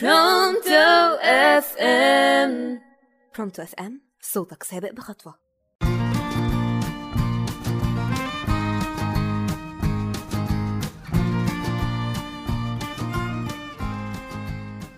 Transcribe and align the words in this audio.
برونتو 0.00 1.16
اف 1.22 1.76
ام. 1.80 2.80
برونتو 3.36 3.62
اف 3.62 3.74
ام 3.74 4.00
صوتك 4.20 4.62
سابق 4.62 4.92
بخطوة. 4.92 5.34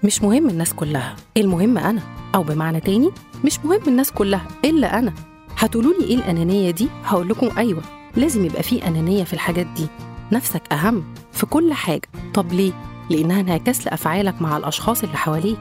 مش 0.05 0.23
مهم 0.23 0.49
الناس 0.49 0.75
كلها 0.75 1.17
المهم 1.37 1.79
أنا. 1.79 2.03
أو 2.35 2.43
بمعنى 2.43 2.81
تاني 2.81 3.11
مش 3.45 3.59
مهم 3.65 3.83
الناس 3.89 4.13
كلها 4.13 4.49
إلا 4.65 4.99
أنا. 4.99 5.13
هتقولوا 5.57 5.95
لي 5.95 6.05
إيه 6.05 6.15
الأنانية 6.17 6.71
دي؟ 6.71 6.89
هقول 7.05 7.29
لكم 7.29 7.59
أيوة 7.59 7.83
لازم 8.17 8.45
يبقى 8.45 8.63
في 8.63 8.87
أنانية 8.87 9.25
في 9.25 9.33
الحاجات 9.33 9.67
دي. 9.67 9.87
نفسك 10.33 10.73
أهم 10.73 11.15
في 11.33 11.47
كل 11.47 11.73
حاجة. 11.73 12.09
طب 12.35 12.53
ليه؟ 12.53 12.88
لأنها 13.11 13.41
انعكاس 13.41 13.87
لأفعالك 13.87 14.43
مع 14.43 14.57
الأشخاص 14.57 15.03
اللي 15.03 15.17
حواليك. 15.17 15.59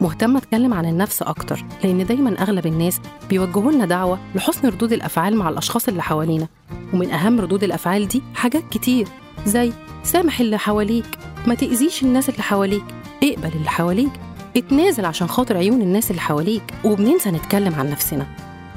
مهتمة 0.00 0.38
أتكلم 0.38 0.74
عن 0.74 0.84
النفس 0.86 1.22
أكتر 1.22 1.64
لأن 1.84 2.06
دايما 2.06 2.42
أغلب 2.42 2.66
الناس 2.66 3.00
بيوجهوا 3.30 3.72
لنا 3.72 3.86
دعوة 3.86 4.18
لحسن 4.34 4.68
ردود 4.68 4.92
الأفعال 4.92 5.36
مع 5.36 5.48
الأشخاص 5.48 5.88
اللي 5.88 6.02
حوالينا. 6.02 6.48
ومن 6.94 7.10
أهم 7.10 7.40
ردود 7.40 7.64
الأفعال 7.64 8.08
دي 8.08 8.22
حاجات 8.34 8.62
كتير 8.70 9.08
زي 9.46 9.72
سامح 10.04 10.40
اللي 10.40 10.58
حواليك 10.58 11.06
ما 11.46 11.54
تأذيش 11.54 12.02
الناس 12.02 12.28
اللي 12.28 12.42
حواليك 12.42 12.84
اقبل 13.22 13.50
اللي 13.56 13.70
حواليك 13.70 14.10
اتنازل 14.56 15.04
عشان 15.04 15.26
خاطر 15.28 15.56
عيون 15.56 15.82
الناس 15.82 16.10
اللي 16.10 16.20
حواليك 16.22 16.62
وبننسى 16.84 17.30
نتكلم 17.30 17.74
عن 17.74 17.90
نفسنا. 17.90 18.26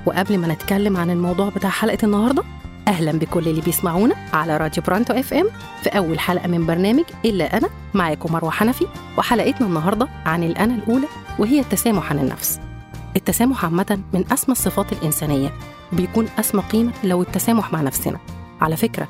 وقبل 0.06 0.38
ما 0.38 0.48
نتكلم 0.48 0.98
عن 0.98 1.10
الموضوع 1.10 1.50
بتاع 1.50 1.70
حلقة 1.70 1.98
النهاردة 2.04 2.44
أهلا 2.90 3.12
بكل 3.12 3.48
اللي 3.48 3.62
بيسمعونا 3.62 4.16
على 4.34 4.58
راديو 4.58 4.84
برانتو 4.84 5.14
إف 5.14 5.34
إم. 5.34 5.48
في 5.84 5.90
أول 5.90 6.20
حلقة 6.20 6.48
من 6.48 6.66
برنامج 6.66 7.04
إلا 7.26 7.58
أنا 7.58 7.70
معاكم 7.94 8.34
مروة 8.34 8.52
حنفي 8.52 8.86
وحلقتنا 9.18 9.68
النهاردة 9.68 10.08
عن 10.26 10.44
الأنا 10.44 10.76
الأولى 10.76 11.08
وهي 11.40 11.60
التسامح 11.60 12.12
عن 12.12 12.20
النفس. 12.20 12.60
التسامح 13.16 13.66
عامة 13.66 14.00
من 14.14 14.24
أسمى 14.32 14.52
الصفات 14.52 14.94
الإنسانية. 14.94 15.54
بيكون 15.92 16.28
أسمى 16.40 16.62
قيمة 16.62 16.92
لو 17.04 17.22
التسامح 17.22 17.74
مع 17.74 17.82
نفسنا. 17.82 18.20
على 18.62 18.76
فكرة 18.76 19.08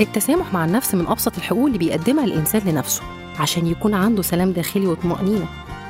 التسامح 0.00 0.52
مع 0.52 0.64
النفس 0.64 0.94
من 0.94 1.06
أبسط 1.06 1.36
الحقوق 1.36 1.66
اللي 1.66 1.78
بيقدمها 1.78 2.24
الإنسان 2.24 2.62
لنفسه 2.64 3.02
عشان 3.38 3.66
يكون 3.66 3.94
عنده 3.94 4.22
سلام 4.22 4.52
داخلي 4.52 4.86
وطمأنينة 4.86 5.46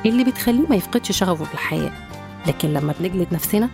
اللي 0.07 0.25
بتخليه 0.25 0.67
ما 0.69 0.77
يفقدش 0.77 1.13
شغفه 1.13 1.45
في 1.45 1.55
الحياة. 1.55 1.93
لكن 2.47 2.73
لما 2.73 2.95
بنجلد 3.01 3.29
نفسنا 3.33 3.69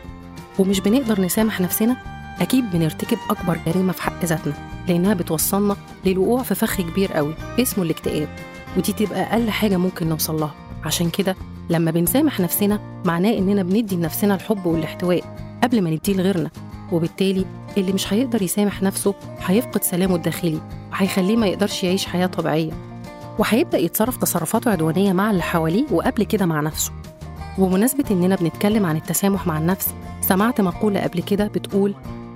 ومش 0.59 0.81
بنقدر 0.81 1.21
نسامح 1.21 1.61
نفسنا 1.61 1.97
أكيد 2.41 2.71
بنرتكب 2.71 3.19
أكبر 3.31 3.59
جريمة 3.67 3.93
في 3.93 4.03
حق 4.03 4.25
ذاتنا 4.25 4.53
لأنها 4.89 5.15
بتوصلنا 5.15 5.77
للوقوع 6.05 6.43
في 6.43 6.55
فخ 6.55 6.81
كبير 6.81 7.13
قوي 7.13 7.35
اسمه 7.59 7.85
الاكتئاب 7.85 8.29
ودي 8.77 8.93
تبقى 8.93 9.21
أقل 9.23 9.51
حاجة 9.51 9.77
ممكن 9.77 10.09
نوصل 10.09 10.41
لها. 10.41 10.55
عشان 10.85 11.11
كده 11.11 11.37
لما 11.71 11.91
بنسامح 11.91 12.41
نفسنا 12.41 12.81
معناه 13.05 13.39
إننا 13.39 13.63
بندي 13.63 13.97
لنفسنا 13.97 14.35
الحب 14.35 14.67
والاحتواء 14.67 15.25
قبل 15.63 15.83
ما 15.83 15.91
نديه 15.91 16.15
لغيرنا 16.15 16.51
وبالتالي 16.93 17.45
اللي 17.77 17.93
مش 17.93 18.13
هيقدر 18.13 18.43
يسامح 18.43 18.83
نفسه 18.83 19.15
هيفقد 19.47 19.83
سلامه 19.83 20.15
الداخلي 20.17 20.61
وهيخليه 20.93 21.37
ما 21.37 21.47
يقدرش 21.47 21.85
يعيش 21.85 22.07
حياة 22.07 22.27
طبيعية 22.27 22.73
وهيبدأ 23.39 23.79
يتصرف 23.79 24.17
تصرفاته 24.17 24.71
عدوانية 24.71 25.13
مع 25.13 25.31
اللي 25.31 25.43
حواليه 25.43 25.85
وقبل 25.93 26.25
كده 26.25 26.47
مع 26.47 26.61
نفسه. 26.61 26.93
وبمناسبة 27.59 28.05
إننا 28.11 28.37
بنتكلم 28.37 28.87
عن 28.87 28.97
التسامح 28.97 29.47
مع 29.47 29.59
النفس 29.59 29.89
سمعت 30.21 30.61
مقولة 30.61 31.01
قبل 31.01 31.23
كده 31.23 31.47
بتقول 31.47 31.95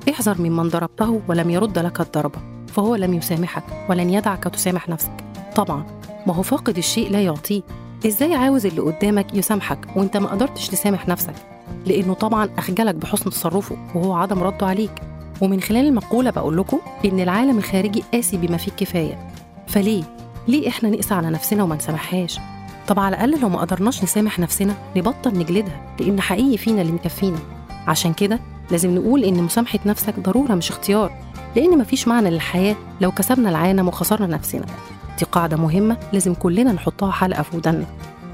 احذر 0.09 0.43
ممن 0.43 0.69
ضربته 0.69 1.20
ولم 1.29 1.51
يرد 1.51 1.79
لك 1.79 2.01
الضربة 2.01 2.39
فهو 2.69 2.95
لم 2.95 3.15
يسامحك 3.15 3.62
ولن 3.89 4.11
يدعك 4.11 4.45
تسامح 4.45 4.89
نفسك. 4.89 5.12
طبعا 5.57 5.84
ما 6.27 6.34
هو 6.34 6.42
فاقد 6.42 6.79
الشيء 6.79 7.11
لا 7.11 7.20
يعطيه 7.20 7.62
إزاي 8.07 8.34
عاوز 8.34 8.67
اللي 8.67 8.81
قدامك 8.81 9.34
يسامحك 9.34 9.79
وانت 9.97 10.17
ما 10.17 10.29
قدرتش 10.29 10.69
تسامح 10.69 11.09
نفسك؟ 11.09 11.34
لأنه 11.87 12.15
طبعا 12.15 12.48
أخجلك 12.59 12.95
بحسن 12.95 13.31
تصرفه 13.31 13.77
وهو 13.95 14.15
عدم 14.15 14.42
رده 14.42 14.67
عليك. 14.67 15.03
ومن 15.41 15.61
خلال 15.61 15.87
المقولة 15.87 16.30
بقول 16.30 16.57
لكم 16.57 16.79
إن 17.05 17.20
العالم 17.20 17.58
الخارجي 17.58 18.05
قاسي 18.13 18.36
بما 18.36 18.57
فيه 18.57 18.70
الكفاية. 18.70 19.29
فليه؟ 19.67 20.03
ليه 20.48 20.69
إحنا 20.69 20.91
نقسى 20.91 21.14
على 21.14 21.30
نفسنا 21.30 21.63
وما 21.63 21.77
نسامحهاش؟ 21.77 22.39
طب 22.89 22.98
على 22.98 23.17
الأقل 23.17 23.41
لو 23.41 23.48
ما 23.48 23.61
قدرناش 23.61 24.03
نسامح 24.03 24.39
نفسنا 24.39 24.74
نبطل 24.97 25.39
نجلدها 25.39 25.95
لأن 26.01 26.20
حقيقي 26.20 26.57
فينا 26.57 26.83
اللي 26.83 26.92
مكفينا. 26.92 27.39
عشان 27.86 28.13
كده 28.13 28.41
لازم 28.70 28.95
نقول 28.95 29.25
إن 29.25 29.42
مسامحة 29.42 29.79
نفسك 29.86 30.20
ضرورة 30.20 30.53
مش 30.55 30.70
اختيار 30.70 31.13
لأن 31.57 31.79
مفيش 31.79 32.08
معنى 32.08 32.31
للحياة 32.31 32.77
لو 33.01 33.11
كسبنا 33.13 33.48
العالم 33.51 33.89
وخسرنا 33.89 34.27
نفسنا. 34.27 34.67
دي 35.19 35.25
قاعدة 35.33 35.57
مهمة 35.57 35.97
لازم 36.13 36.35
كلنا 36.35 36.73
نحطها 36.73 37.11
حلقة 37.13 37.42
في 37.42 37.57
ودنا 37.57 37.85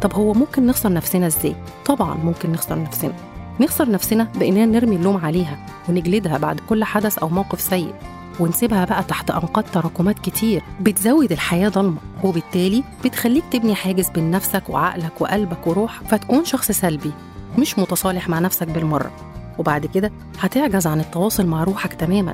طب 0.03 0.13
هو 0.15 0.33
ممكن 0.33 0.67
نخسر 0.67 0.93
نفسنا 0.93 1.27
إزاي؟ 1.27 1.57
طبعا 1.87 2.15
ممكن 2.15 2.53
نخسر 2.53 2.83
نفسنا. 2.83 3.13
نخسر 3.61 3.91
نفسنا 3.91 4.29
بإننا 4.39 4.67
نرمي 4.67 4.97
اللوم 4.97 5.17
عليها 5.17 5.67
ونجلدها 5.89 6.39
بعد 6.39 6.61
كل 6.69 6.85
حدث 6.85 7.19
أو 7.19 7.29
موقف 7.29 7.61
سيء 7.61 7.95
ونسيبها 8.41 8.85
بقى 8.85 9.03
تحت 9.03 9.31
أنقاض 9.31 9.65
تراكمات 9.73 10.19
كتير. 10.19 10.63
بتزود 10.81 11.33
الحياة 11.33 11.69
ضلمة 11.69 11.97
وبالتالي 12.25 12.85
بتخليك 13.05 13.45
تبني 13.51 13.75
حاجز 13.75 14.09
بين 14.09 14.31
نفسك 14.31 14.63
وعقلك 14.69 15.21
وقلبك 15.21 15.67
وروح 15.67 16.01
فتكون 16.09 16.45
شخص 16.45 16.71
سلبي 16.73 17.13
مش 17.59 17.79
متصالح 17.79 18.29
مع 18.29 18.39
نفسك 18.39 18.69
بالمرة. 18.69 19.11
وبعد 19.59 19.87
كده 19.87 20.12
هتعجز 20.41 20.87
عن 20.87 21.00
التواصل 21.00 21.47
مع 21.47 21.65
روحك 21.65 21.94
تماما 21.94 22.33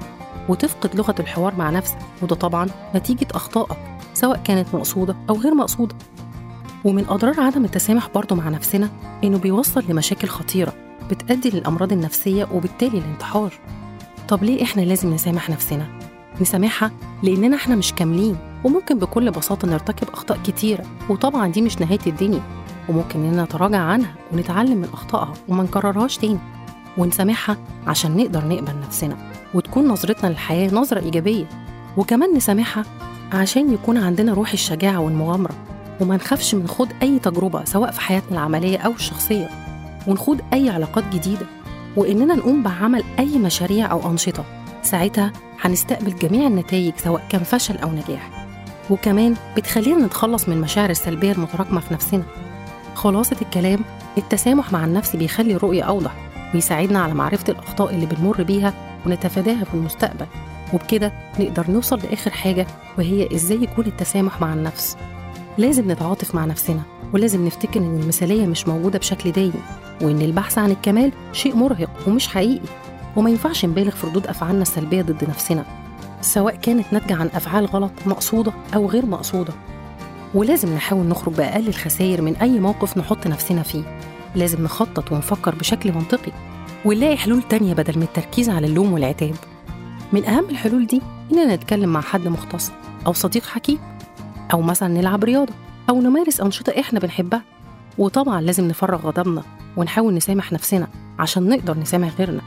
وتفقد 0.49 0.97
لغة 0.97 1.15
الحوار 1.21 1.55
مع 1.56 1.71
نفسك 1.71 1.99
وده 2.22 2.34
طبعا 2.37 2.66
نتيجة 2.94 3.27
أخطائك 3.34 3.78
سواء 4.15 4.41
كانت 4.44 4.75
مقصودة 4.75 5.16
أو 5.31 5.34
غير 5.34 5.55
مقصودة. 5.55 5.94
ومن 6.84 7.05
أضرار 7.09 7.41
عدم 7.41 7.65
التسامح 7.65 8.09
برضه 8.15 8.37
مع 8.37 8.49
نفسنا 8.49 8.88
إنه 9.25 9.38
بيوصل 9.38 9.84
لمشاكل 9.88 10.28
خطيرة 10.28 10.72
بتؤدي 11.11 11.50
للأمراض 11.50 11.93
النفسية 11.93 12.49
وبالتالي 12.55 12.99
الانتحار. 12.99 13.53
طب 14.28 14.44
ليه 14.44 14.62
إحنا 14.62 14.82
لازم 14.82 15.15
نسامح 15.15 15.50
نفسنا؟ 15.50 15.87
نسامحها 16.41 16.91
لأننا 17.22 17.56
إحنا 17.56 17.75
مش 17.77 17.93
كاملين 17.93 18.37
وممكن 18.65 18.99
بكل 18.99 19.31
بساطة 19.31 19.69
نرتكب 19.69 20.09
أخطاء 20.09 20.38
كتيرة 20.44 20.84
وطبعا 21.09 21.49
دي 21.49 21.62
مش 21.62 21.81
نهاية 21.81 21.99
الدنيا. 22.06 22.43
وممكن 22.88 23.25
إننا 23.25 23.44
نتراجع 23.44 23.78
عنها 23.78 24.15
ونتعلم 24.32 24.77
من 24.77 24.88
أخطائها 24.93 25.34
وما 25.49 25.62
نكررهاش 25.62 26.19
تاني. 26.19 26.38
ونسامحها 26.99 27.57
عشان 27.87 28.17
نقدر 28.17 28.45
نقبل 28.45 28.73
نفسنا 28.87 29.17
وتكون 29.55 29.89
نظرتنا 29.89 30.29
للحياة 30.29 30.75
نظرة 30.75 31.01
إيجابية. 31.01 31.45
وكمان 31.97 32.37
نسامحها 32.37 32.85
عشان 33.33 33.75
يكون 33.75 33.99
عندنا 33.99 34.35
روح 34.35 34.53
الشجاعة 34.53 35.01
والمغامرة. 35.01 35.55
وما 36.01 36.17
نخافش 36.17 36.55
من 36.55 36.69
خوض 36.69 36.89
أي 37.03 37.19
تجربة 37.19 37.65
سواء 37.65 37.91
في 37.91 38.01
حياتنا 38.01 38.33
العملية 38.33 38.79
أو 38.79 38.91
الشخصية. 38.91 39.49
ونخوض 40.07 40.41
أي 40.53 40.71
علاقات 40.71 41.05
جديدة. 41.13 41.47
وإننا 41.97 42.35
نقوم 42.35 42.63
بعمل 42.63 43.05
أي 43.19 43.39
مشاريع 43.39 43.91
أو 43.91 44.11
أنشطة. 44.11 44.45
ساعتها 44.83 45.33
هنستقبل 45.61 46.17
جميع 46.17 46.47
النتائج 46.47 46.93
سواء 46.97 47.23
كان 47.29 47.43
فشل 47.43 47.77
أو 47.77 47.91
نجاح. 47.91 48.47
وكمان 48.91 49.35
بتخلينا 49.57 50.07
نتخلص 50.07 50.49
من 50.49 50.57
المشاعر 50.57 50.91
السلبية 50.91 51.33
المتراكمة 51.33 51.81
في 51.81 51.95
نفسنا. 51.95 52.23
خلاصة 52.95 53.37
الكلام 53.43 53.81
التسامح 54.19 54.73
مع 54.73 54.85
النفس 54.85 55.17
بيخلي 55.17 55.55
الرؤية 55.55 55.83
أوضح. 55.83 56.31
ويساعدنا 56.55 57.03
على 57.03 57.15
معرفة 57.15 57.53
الأخطاء 57.53 57.95
اللي 57.95 58.07
بنمر 58.07 58.43
بيها 58.43 58.75
ونتفاداها 59.07 59.65
في 59.65 59.75
المستقبل. 59.75 60.27
وبكده 60.73 61.13
نقدر 61.41 61.71
نوصل 61.71 61.99
لآخر 61.99 62.31
حاجة 62.31 62.67
وهي 62.99 63.35
إزاي 63.35 63.63
يكون 63.63 63.87
التسامح 63.87 64.41
مع 64.41 64.53
النفس. 64.53 64.97
لازم 65.59 65.91
نتعاطف 65.91 66.35
مع 66.35 66.45
نفسنا 66.45 66.83
ولازم 67.15 67.47
نفتكر 67.47 67.81
إن 67.81 68.01
المثالية 68.01 68.47
مش 68.47 68.69
موجودة 68.69 68.99
بشكل 68.99 69.33
دايم 69.33 69.53
وإن 70.03 70.21
البحث 70.21 70.59
عن 70.59 70.71
الكمال 70.71 71.12
شيء 71.33 71.57
مرهق 71.57 71.91
ومش 72.07 72.29
حقيقي. 72.29 72.69
وما 73.17 73.31
ينفعش 73.31 73.65
نبالغ 73.65 73.91
في 73.91 74.07
ردود 74.07 74.27
أفعالنا 74.27 74.62
السلبية 74.62 75.03
ضد 75.03 75.25
نفسنا 75.29 75.65
سواء 76.21 76.57
كانت 76.57 76.87
ناتجة 76.93 77.15
عن 77.15 77.27
أفعال 77.35 77.67
غلط 77.67 77.93
مقصودة 78.07 78.53
أو 78.75 78.87
غير 78.87 79.07
مقصودة. 79.07 79.53
ولازم 80.35 80.75
نحاول 80.75 81.07
نخرج 81.07 81.35
بأقل 81.35 81.69
الخسائر 81.69 82.23
من 82.23 82.37
أي 82.37 82.61
موقف 82.61 82.99
نحط 82.99 83.27
نفسنا 83.27 83.62
فيه. 83.62 83.82
لازم 84.34 84.64
نخطط 84.64 85.12
ونفكر 85.12 85.55
بشكل 85.55 85.93
منطقي 85.93 86.32
ونلاقي 86.84 87.17
حلول 87.17 87.43
تانية 87.43 87.75
بدل 87.75 87.96
من 87.96 88.02
التركيز 88.02 88.50
على 88.50 88.67
اللوم 88.67 88.93
والعتاب. 88.93 89.34
من 90.12 90.25
أهم 90.25 90.44
الحلول 90.50 90.87
دي 90.87 91.02
إننا 91.32 91.56
نتكلم 91.56 91.93
مع 91.93 92.00
حد 92.00 92.29
مختص 92.29 92.70
أو 93.06 93.12
صديق 93.12 93.44
حكيم 93.46 93.79
أو 94.52 94.62
مثلا 94.62 94.88
نلعب 94.88 95.25
رياضة 95.25 95.52
أو 95.90 96.00
نمارس 96.00 96.40
أنشطة 96.40 96.81
إحنا 96.81 97.00
بنحبها. 97.00 97.43
وطبعا 97.99 98.40
لازم 98.40 98.69
نفرغ 98.69 99.06
غضبنا 99.06 99.43
ونحاول 99.76 100.14
نسامح 100.14 100.52
نفسنا 100.52 100.88
عشان 101.19 101.49
نقدر 101.49 101.78
نسامح 101.78 102.11
غيرنا. 102.19 102.40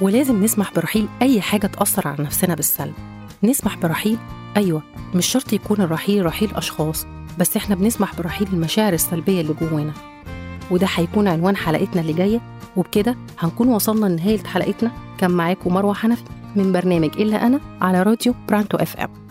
ولازم 0.00 0.44
نسمح 0.44 0.72
برحيل 0.72 1.08
أي 1.22 1.40
حاجة 1.40 1.66
تأثر 1.66 2.08
على 2.08 2.24
نفسنا 2.24 2.54
بالسلب. 2.54 2.94
نسمح 3.42 3.76
برحيل 3.76 4.18
أيوة 4.56 4.82
مش 5.14 5.26
شرط 5.26 5.52
يكون 5.52 5.80
الرحيل 5.80 6.26
رحيل 6.26 6.54
أشخاص 6.54 7.06
بس 7.38 7.56
إحنا 7.56 7.74
بنسمح 7.74 8.14
برحيل 8.14 8.48
المشاعر 8.52 8.92
السلبية 8.92 9.40
اللي 9.40 9.54
جوانا. 9.60 9.92
وده 10.70 10.86
هيكون 10.94 11.28
عنوان 11.28 11.56
حلقتنا 11.56 12.00
اللي 12.00 12.12
جاية. 12.12 12.40
وبكده 12.76 13.16
هنكون 13.38 13.68
وصلنا 13.68 14.06
لنهاية 14.06 14.44
حلقتنا. 14.44 14.90
كان 15.18 15.30
معاكم 15.30 15.74
مروة 15.74 15.94
حنفي 15.94 16.22
من 16.56 16.72
برنامج 16.72 17.10
إلا 17.16 17.46
أنا 17.46 17.60
على 17.80 18.02
راديو 18.02 18.34
برانتو 18.48 18.76
إف 18.76 18.96
إم. 18.96 19.21